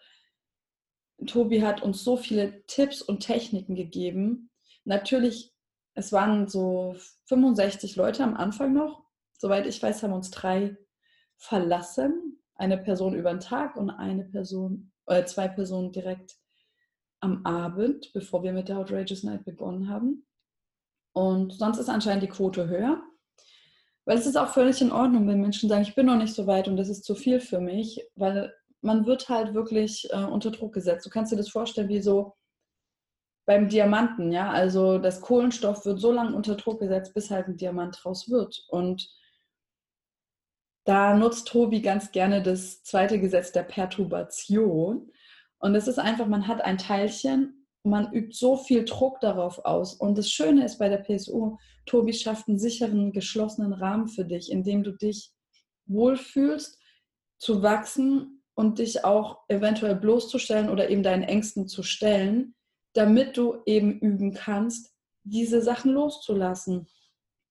[1.26, 4.50] Tobi hat uns so viele Tipps und Techniken gegeben.
[4.84, 5.51] Natürlich,
[5.94, 9.04] es waren so 65 Leute am Anfang noch.
[9.38, 10.76] Soweit ich weiß, haben uns drei
[11.36, 12.40] verlassen.
[12.54, 16.36] Eine Person über den Tag und eine Person, oder zwei Personen direkt
[17.20, 20.26] am Abend, bevor wir mit der Outrageous Night begonnen haben.
[21.12, 23.02] Und sonst ist anscheinend die Quote höher.
[24.04, 26.46] Weil es ist auch völlig in Ordnung, wenn Menschen sagen, ich bin noch nicht so
[26.46, 30.50] weit und das ist zu viel für mich, weil man wird halt wirklich äh, unter
[30.50, 31.06] Druck gesetzt.
[31.06, 32.34] Du kannst dir das vorstellen wie so
[33.44, 34.50] beim Diamanten, ja.
[34.50, 38.64] Also das Kohlenstoff wird so lange unter Druck gesetzt, bis halt ein Diamant draus wird.
[38.68, 39.08] Und
[40.84, 45.10] da nutzt Tobi ganz gerne das zweite Gesetz der Perturbation.
[45.58, 49.94] Und es ist einfach, man hat ein Teilchen, man übt so viel Druck darauf aus.
[49.94, 54.50] Und das Schöne ist bei der PSU, Tobi schafft einen sicheren, geschlossenen Rahmen für dich,
[54.50, 55.32] in dem du dich
[55.86, 56.78] wohlfühlst,
[57.38, 62.54] zu wachsen und dich auch eventuell bloßzustellen oder eben deinen Ängsten zu stellen,
[62.94, 66.88] damit du eben üben kannst, diese Sachen loszulassen.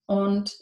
[0.06, 0.56] Und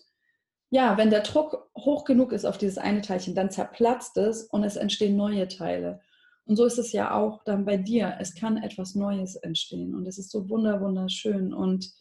[0.70, 4.62] ja, wenn der Druck hoch genug ist auf dieses eine Teilchen, dann zerplatzt es und
[4.62, 6.00] es entstehen neue Teile.
[6.44, 8.16] Und so ist es ja auch dann bei dir.
[8.20, 11.52] Es kann etwas Neues entstehen und es ist so wunder, wunderschön.
[11.52, 11.92] Und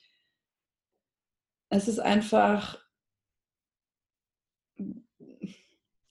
[1.69, 2.79] es ist einfach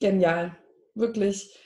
[0.01, 0.57] genial.
[0.95, 1.57] Wirklich.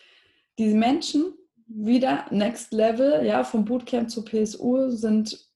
[0.59, 1.35] Diese Menschen,
[1.67, 5.49] wieder Next Level, ja, vom Bootcamp zu PSU sind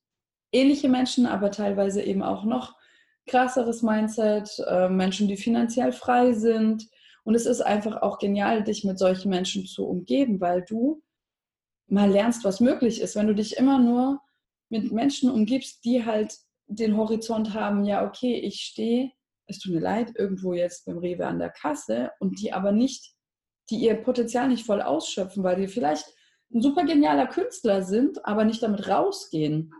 [0.53, 2.75] ähnliche Menschen, aber teilweise eben auch noch
[3.27, 6.89] krasseres Mindset, äh, Menschen, die finanziell frei sind.
[7.25, 11.03] Und es ist einfach auch genial, dich mit solchen Menschen zu umgeben, weil du
[11.89, 13.17] mal lernst, was möglich ist.
[13.17, 14.21] Wenn du dich immer nur
[14.69, 16.37] mit Menschen umgibst, die halt
[16.69, 19.11] den Horizont haben, ja, okay, ich stehe,
[19.47, 23.16] es tut mir leid, irgendwo jetzt beim Rewe an der Kasse und die aber nicht,
[23.71, 26.07] die ihr Potenzial nicht voll ausschöpfen, weil die vielleicht
[26.55, 29.73] ein super genialer Künstler sind, aber nicht damit rausgehen.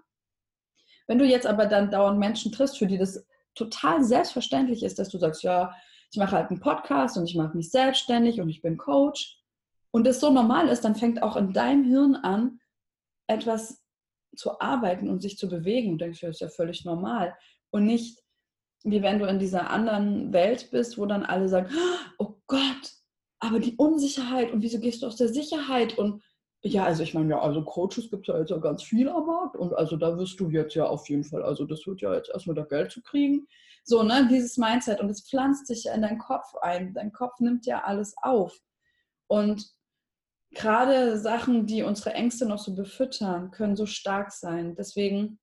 [1.07, 5.09] Wenn du jetzt aber dann dauernd Menschen triffst, für die das total selbstverständlich ist, dass
[5.09, 5.73] du sagst, ja,
[6.11, 9.41] ich mache halt einen Podcast und ich mache mich selbstständig und ich bin Coach,
[9.97, 12.61] und es so normal ist, dann fängt auch in deinem Hirn an,
[13.29, 13.83] etwas
[14.37, 15.93] zu arbeiten und sich zu bewegen.
[15.93, 17.35] Und denkst, das ist ja völlig normal.
[17.71, 18.23] Und nicht,
[18.83, 21.71] wie wenn du in dieser anderen Welt bist, wo dann alle sagen,
[22.19, 22.93] oh Gott,
[23.39, 26.23] aber die Unsicherheit und wieso gehst du aus der Sicherheit und
[26.63, 29.27] ja, also ich meine, ja, also Coaches gibt es ja jetzt ja ganz viel am
[29.27, 32.15] Markt und also da wirst du jetzt ja auf jeden Fall, also das wird ja
[32.15, 33.47] jetzt erstmal da Geld zu kriegen.
[33.85, 36.93] So, ne, dieses Mindset und es pflanzt sich ja in deinen Kopf ein.
[36.93, 38.59] Dein Kopf nimmt ja alles auf.
[39.29, 39.65] Und
[40.51, 44.75] gerade Sachen, die unsere Ängste noch so befüttern, können so stark sein.
[44.75, 45.39] Deswegen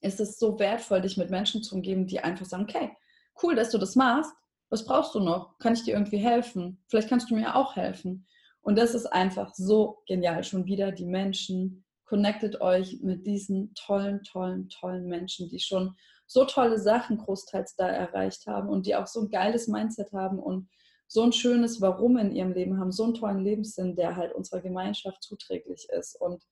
[0.00, 2.96] ist es so wertvoll, dich mit Menschen zu umgeben, die einfach sagen, okay,
[3.42, 4.32] cool, dass du das machst.
[4.68, 5.58] Was brauchst du noch?
[5.58, 6.82] Kann ich dir irgendwie helfen?
[6.88, 8.26] Vielleicht kannst du mir auch helfen.
[8.60, 10.42] Und das ist einfach so genial.
[10.42, 11.84] Schon wieder die Menschen.
[12.04, 17.88] Connectet euch mit diesen tollen, tollen, tollen Menschen, die schon so tolle Sachen großteils da
[17.88, 20.68] erreicht haben und die auch so ein geiles Mindset haben und
[21.08, 24.60] so ein schönes Warum in ihrem Leben haben, so einen tollen Lebenssinn, der halt unserer
[24.60, 26.20] Gemeinschaft zuträglich ist.
[26.20, 26.42] Und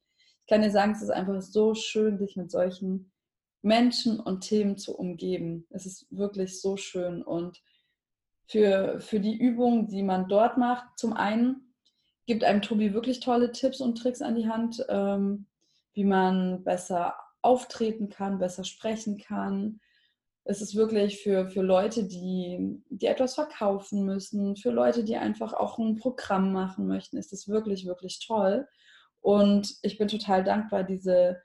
[0.41, 3.13] ich kann dir sagen, es ist einfach so schön, dich mit solchen
[3.63, 5.67] Menschen und Themen zu umgeben.
[5.71, 7.23] Es ist wirklich so schön.
[7.23, 7.61] Und
[8.47, 11.75] für, für die Übungen, die man dort macht, zum einen
[12.27, 15.47] gibt einem Tobi wirklich tolle Tipps und Tricks an die Hand, ähm,
[15.93, 19.81] wie man besser auftreten kann, besser sprechen kann.
[20.45, 25.53] Es ist wirklich für, für Leute, die, die etwas verkaufen müssen, für Leute, die einfach
[25.53, 28.67] auch ein Programm machen möchten, ist es wirklich, wirklich toll.
[29.21, 31.43] Und ich bin total dankbar, diese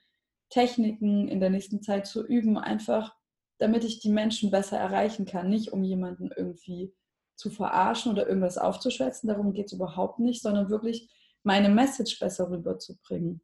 [0.49, 3.15] Techniken in der nächsten Zeit zu üben, einfach
[3.59, 5.49] damit ich die Menschen besser erreichen kann.
[5.49, 6.93] Nicht um jemanden irgendwie
[7.35, 11.09] zu verarschen oder irgendwas aufzuschwätzen, darum geht es überhaupt nicht, sondern wirklich
[11.43, 13.41] meine Message besser rüberzubringen.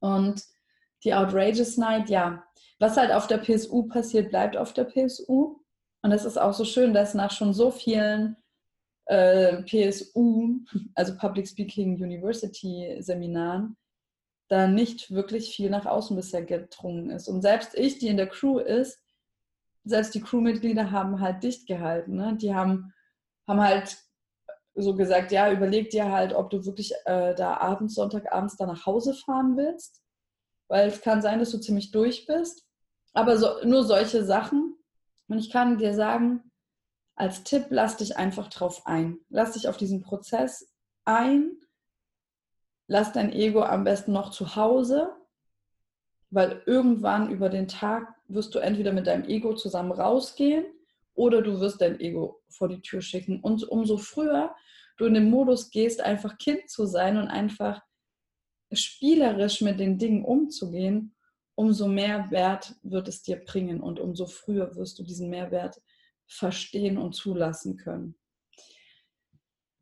[0.00, 0.44] Und
[1.04, 2.44] die Outrageous Night, ja.
[2.78, 5.60] Was halt auf der PSU passiert, bleibt auf der PSU.
[6.02, 8.36] Und es ist auch so schön, dass nach schon so vielen
[9.06, 10.60] äh, PSU,
[10.94, 13.76] also Public Speaking University Seminaren,
[14.48, 17.28] da nicht wirklich viel nach außen bisher gedrungen ist.
[17.28, 19.02] Und selbst ich, die in der Crew ist,
[19.88, 22.16] selbst die Crewmitglieder haben halt dicht gehalten.
[22.16, 22.36] Ne?
[22.36, 22.92] Die haben,
[23.46, 23.96] haben halt
[24.74, 28.86] so gesagt, ja, überleg dir halt, ob du wirklich äh, da abends, Sonntagabends da nach
[28.86, 30.02] Hause fahren willst
[30.68, 32.64] weil es kann sein, dass du ziemlich durch bist.
[33.14, 34.76] Aber so, nur solche Sachen.
[35.26, 36.52] Und ich kann dir sagen,
[37.16, 39.18] als Tipp, lass dich einfach drauf ein.
[39.28, 40.72] Lass dich auf diesen Prozess
[41.04, 41.58] ein.
[42.86, 45.14] Lass dein Ego am besten noch zu Hause,
[46.30, 50.66] weil irgendwann über den Tag wirst du entweder mit deinem Ego zusammen rausgehen
[51.14, 53.40] oder du wirst dein Ego vor die Tür schicken.
[53.40, 54.54] Und umso früher
[54.98, 57.80] du in den Modus gehst, einfach Kind zu sein und einfach
[58.72, 61.14] spielerisch mit den Dingen umzugehen,
[61.54, 65.80] umso mehr Wert wird es dir bringen und umso früher wirst du diesen Mehrwert
[66.26, 68.16] verstehen und zulassen können.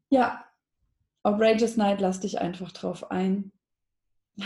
[0.08, 0.46] Ja,
[1.22, 3.50] Outrageous Night, lass dich einfach drauf ein.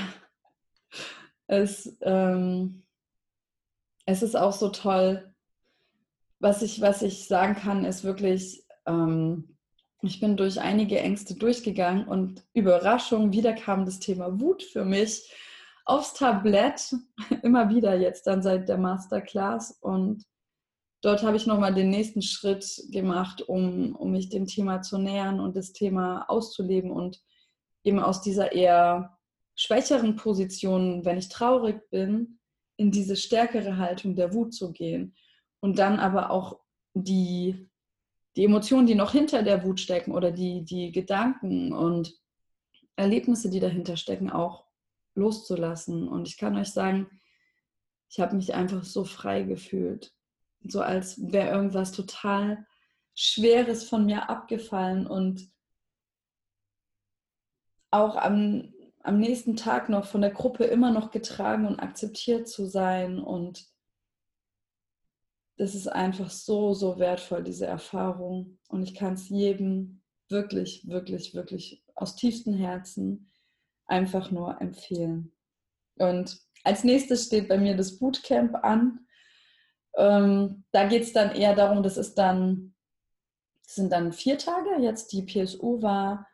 [1.46, 2.82] es, ähm,
[4.06, 5.32] es ist auch so toll,
[6.38, 9.56] was ich, was ich sagen kann, ist wirklich, ähm,
[10.02, 15.30] ich bin durch einige Ängste durchgegangen und Überraschung, wieder kam das Thema Wut für mich
[15.84, 16.94] aufs Tablett,
[17.42, 19.78] immer wieder jetzt dann seit der Masterclass.
[19.80, 20.24] Und
[21.02, 25.40] dort habe ich nochmal den nächsten Schritt gemacht, um, um mich dem Thema zu nähern
[25.40, 27.20] und das Thema auszuleben und
[27.84, 29.18] eben aus dieser eher
[29.56, 32.39] schwächeren Position, wenn ich traurig bin,
[32.80, 35.14] in diese stärkere Haltung der Wut zu gehen
[35.60, 36.60] und dann aber auch
[36.94, 37.70] die
[38.36, 42.14] die Emotionen, die noch hinter der Wut stecken oder die, die Gedanken und
[42.96, 44.66] Erlebnisse, die dahinter stecken, auch
[45.14, 46.08] loszulassen.
[46.08, 47.08] Und ich kann euch sagen,
[48.08, 50.14] ich habe mich einfach so frei gefühlt.
[50.62, 52.66] So als wäre irgendwas total
[53.14, 55.50] Schweres von mir abgefallen und
[57.90, 62.66] auch am, am nächsten Tag noch von der Gruppe immer noch getragen und akzeptiert zu
[62.66, 63.70] sein und
[65.60, 68.58] das ist einfach so, so wertvoll, diese Erfahrung.
[68.68, 70.00] Und ich kann es jedem
[70.30, 73.30] wirklich, wirklich, wirklich aus tiefstem Herzen
[73.84, 75.32] einfach nur empfehlen.
[75.98, 79.06] Und als nächstes steht bei mir das Bootcamp an.
[79.98, 82.74] Ähm, da geht es dann eher darum, das ist dann,
[83.62, 84.80] das sind dann vier Tage.
[84.80, 86.26] Jetzt die PSU war,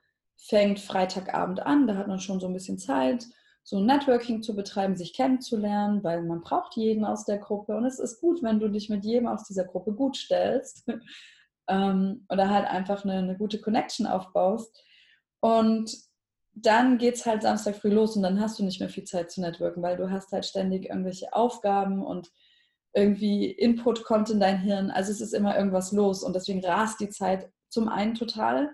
[0.48, 3.26] fängt Freitagabend an, da hat man schon so ein bisschen Zeit
[3.66, 7.98] so Networking zu betreiben, sich kennenzulernen, weil man braucht jeden aus der Gruppe und es
[7.98, 10.88] ist gut, wenn du dich mit jedem aus dieser Gruppe gut stellst
[11.68, 14.80] ähm, oder halt einfach eine, eine, gute Connection aufbaust.
[15.40, 15.96] Und
[16.54, 19.32] dann geht es halt Samstag früh los und dann hast du nicht mehr viel Zeit
[19.32, 22.30] zu networken, weil du hast halt ständig irgendwelche Aufgaben und
[22.94, 24.92] irgendwie Input kommt in dein Hirn.
[24.92, 28.70] Also es ist immer irgendwas los und deswegen rast die Zeit zum einen total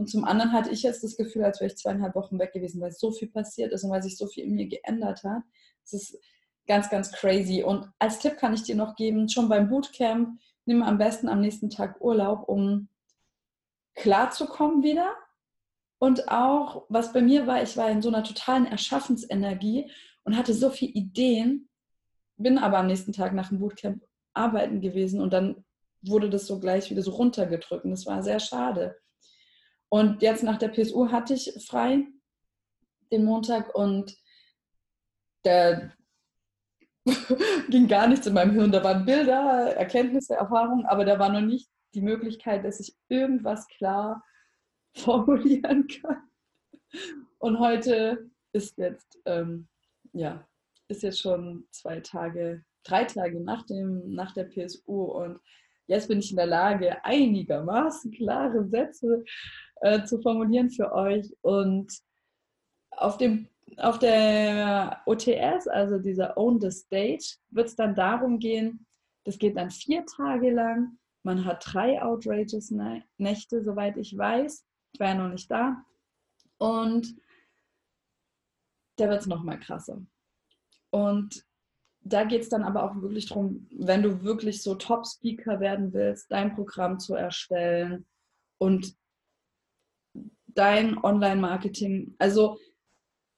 [0.00, 2.80] Und zum anderen hatte ich jetzt das Gefühl, als wäre ich zweieinhalb Wochen weg gewesen,
[2.80, 5.42] weil so viel passiert ist und weil sich so viel in mir geändert hat.
[5.84, 6.18] Es ist
[6.66, 7.62] ganz, ganz crazy.
[7.62, 11.42] Und als Tipp kann ich dir noch geben, schon beim Bootcamp, nimm am besten am
[11.42, 12.88] nächsten Tag Urlaub, um
[13.94, 15.12] klarzukommen wieder.
[15.98, 19.90] Und auch, was bei mir war, ich war in so einer totalen Erschaffensenergie
[20.24, 21.68] und hatte so viele Ideen,
[22.38, 25.62] bin aber am nächsten Tag nach dem Bootcamp arbeiten gewesen und dann
[26.00, 27.84] wurde das so gleich wieder so runtergedrückt.
[27.84, 28.96] Und das war sehr schade.
[29.90, 32.06] Und jetzt nach der PSU hatte ich frei
[33.10, 34.16] den Montag und
[35.44, 35.92] der
[37.70, 38.70] ging gar nichts in meinem Hirn.
[38.70, 43.66] Da waren Bilder, Erkenntnisse, Erfahrungen, aber da war noch nicht die Möglichkeit, dass ich irgendwas
[43.66, 44.24] klar
[44.96, 46.22] formulieren kann.
[47.38, 49.68] Und heute ist jetzt, ähm,
[50.12, 50.46] ja,
[50.88, 55.40] ist jetzt schon zwei Tage, drei Tage nach, dem, nach der PSU und
[55.90, 59.24] jetzt bin ich in der Lage, einigermaßen klare Sätze
[59.80, 61.28] äh, zu formulieren für euch.
[61.42, 61.92] Und
[62.92, 68.86] auf, dem, auf der OTS, also dieser Own the Stage, wird es dann darum gehen,
[69.24, 70.96] das geht dann vier Tage lang.
[71.24, 74.64] Man hat drei Outrageous-Nächte, soweit ich weiß.
[74.92, 75.84] Ich war ja noch nicht da.
[76.58, 77.16] Und
[78.96, 80.00] da wird es nochmal krasser.
[80.90, 81.44] Und
[82.02, 86.30] da geht es dann aber auch wirklich darum, wenn du wirklich so Top-Speaker werden willst,
[86.30, 88.06] dein Programm zu erstellen
[88.58, 88.94] und
[90.46, 92.58] dein Online-Marketing, also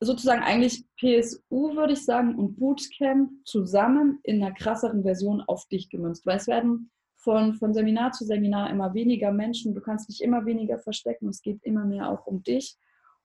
[0.00, 5.90] sozusagen eigentlich PSU, würde ich sagen, und Bootcamp zusammen in einer krasseren Version auf dich
[5.90, 6.26] gemünzt.
[6.26, 10.44] Weil es werden von, von Seminar zu Seminar immer weniger Menschen, du kannst dich immer
[10.44, 12.76] weniger verstecken, es geht immer mehr auch um dich.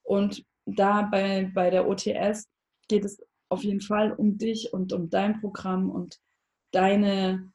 [0.03, 2.47] Und da bei, bei der OTS
[2.87, 3.19] geht es
[3.49, 6.19] auf jeden Fall um dich und um dein Programm und
[6.71, 7.51] deine,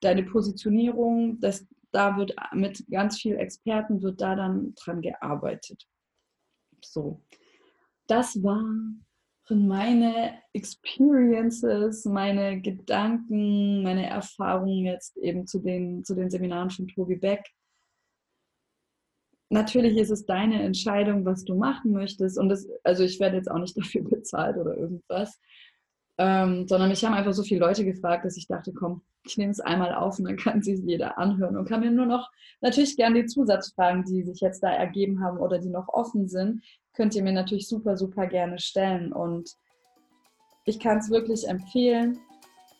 [0.00, 1.40] deine Positionierung.
[1.40, 5.86] Das, da wird mit ganz vielen Experten wird da dann dran gearbeitet.
[6.82, 7.22] So,
[8.06, 9.04] das waren
[9.48, 17.16] meine Experiences, meine Gedanken, meine Erfahrungen jetzt eben zu den, zu den Seminaren von Tobi
[17.16, 17.50] Beck
[19.50, 22.38] natürlich ist es deine Entscheidung, was du machen möchtest.
[22.38, 25.38] Und das, also ich werde jetzt auch nicht dafür bezahlt oder irgendwas.
[26.18, 29.50] Ähm, sondern mich haben einfach so viele Leute gefragt, dass ich dachte, komm, ich nehme
[29.50, 32.30] es einmal auf und dann kann sich jeder anhören und kann mir nur noch
[32.60, 36.62] natürlich gerne die Zusatzfragen, die sich jetzt da ergeben haben oder die noch offen sind,
[36.94, 39.12] könnt ihr mir natürlich super, super gerne stellen.
[39.12, 39.56] Und
[40.64, 42.18] ich kann es wirklich empfehlen.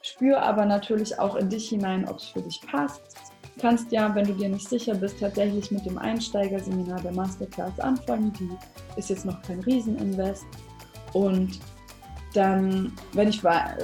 [0.02, 3.30] Spür aber natürlich auch in dich hinein, ob es für dich passt
[3.61, 8.32] kannst ja, wenn du dir nicht sicher bist, tatsächlich mit dem Einsteigerseminar der Masterclass anfangen.
[8.38, 8.50] Die
[8.96, 10.46] ist jetzt noch kein Rieseninvest.
[11.12, 11.61] Und
[12.32, 13.42] dann, wenn ich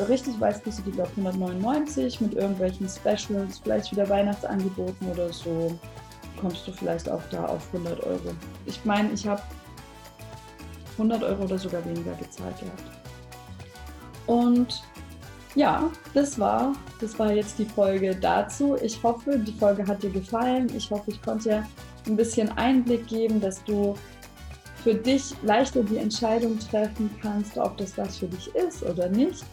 [0.09, 5.77] richtig weiß, bist du die auf 199 mit irgendwelchen Specials, vielleicht wieder Weihnachtsangeboten oder so,
[6.41, 8.35] kommst du vielleicht auch da auf 100 Euro.
[8.67, 9.43] Ich meine, ich habe
[10.93, 12.85] 100 Euro oder sogar weniger gezahlt gehabt.
[14.27, 14.83] Und
[15.57, 18.77] ja, das war, das war jetzt die Folge dazu.
[18.83, 20.71] Ich hoffe, die Folge hat dir gefallen.
[20.77, 21.67] Ich hoffe, ich konnte dir
[22.07, 23.95] ein bisschen Einblick geben, dass du
[24.85, 29.45] für dich leichter die Entscheidung treffen kannst, ob das was für dich ist oder nicht.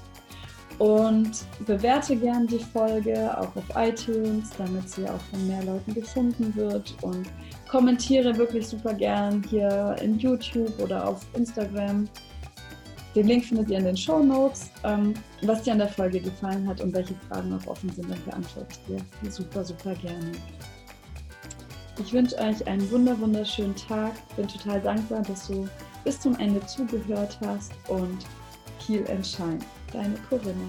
[0.77, 1.31] Und
[1.65, 6.95] bewerte gern die Folge auch auf iTunes, damit sie auch von mehr Leuten gefunden wird.
[7.01, 7.27] Und
[7.69, 12.09] kommentiere wirklich super gern hier in YouTube oder auf Instagram.
[13.15, 14.71] Den Link findet ihr in den Show Notes.
[14.83, 18.23] Ähm, was dir an der Folge gefallen hat und welche Fragen noch offen sind, dann
[18.25, 20.31] beantworte ich dir super, super gerne.
[21.99, 24.13] Ich wünsche euch einen wunder, wunderschönen Tag.
[24.35, 25.67] Bin total dankbar, dass du
[26.03, 28.25] bis zum Ende zugehört hast und
[28.79, 29.59] Kiel and Shine.
[29.91, 30.67] Deine Corinna.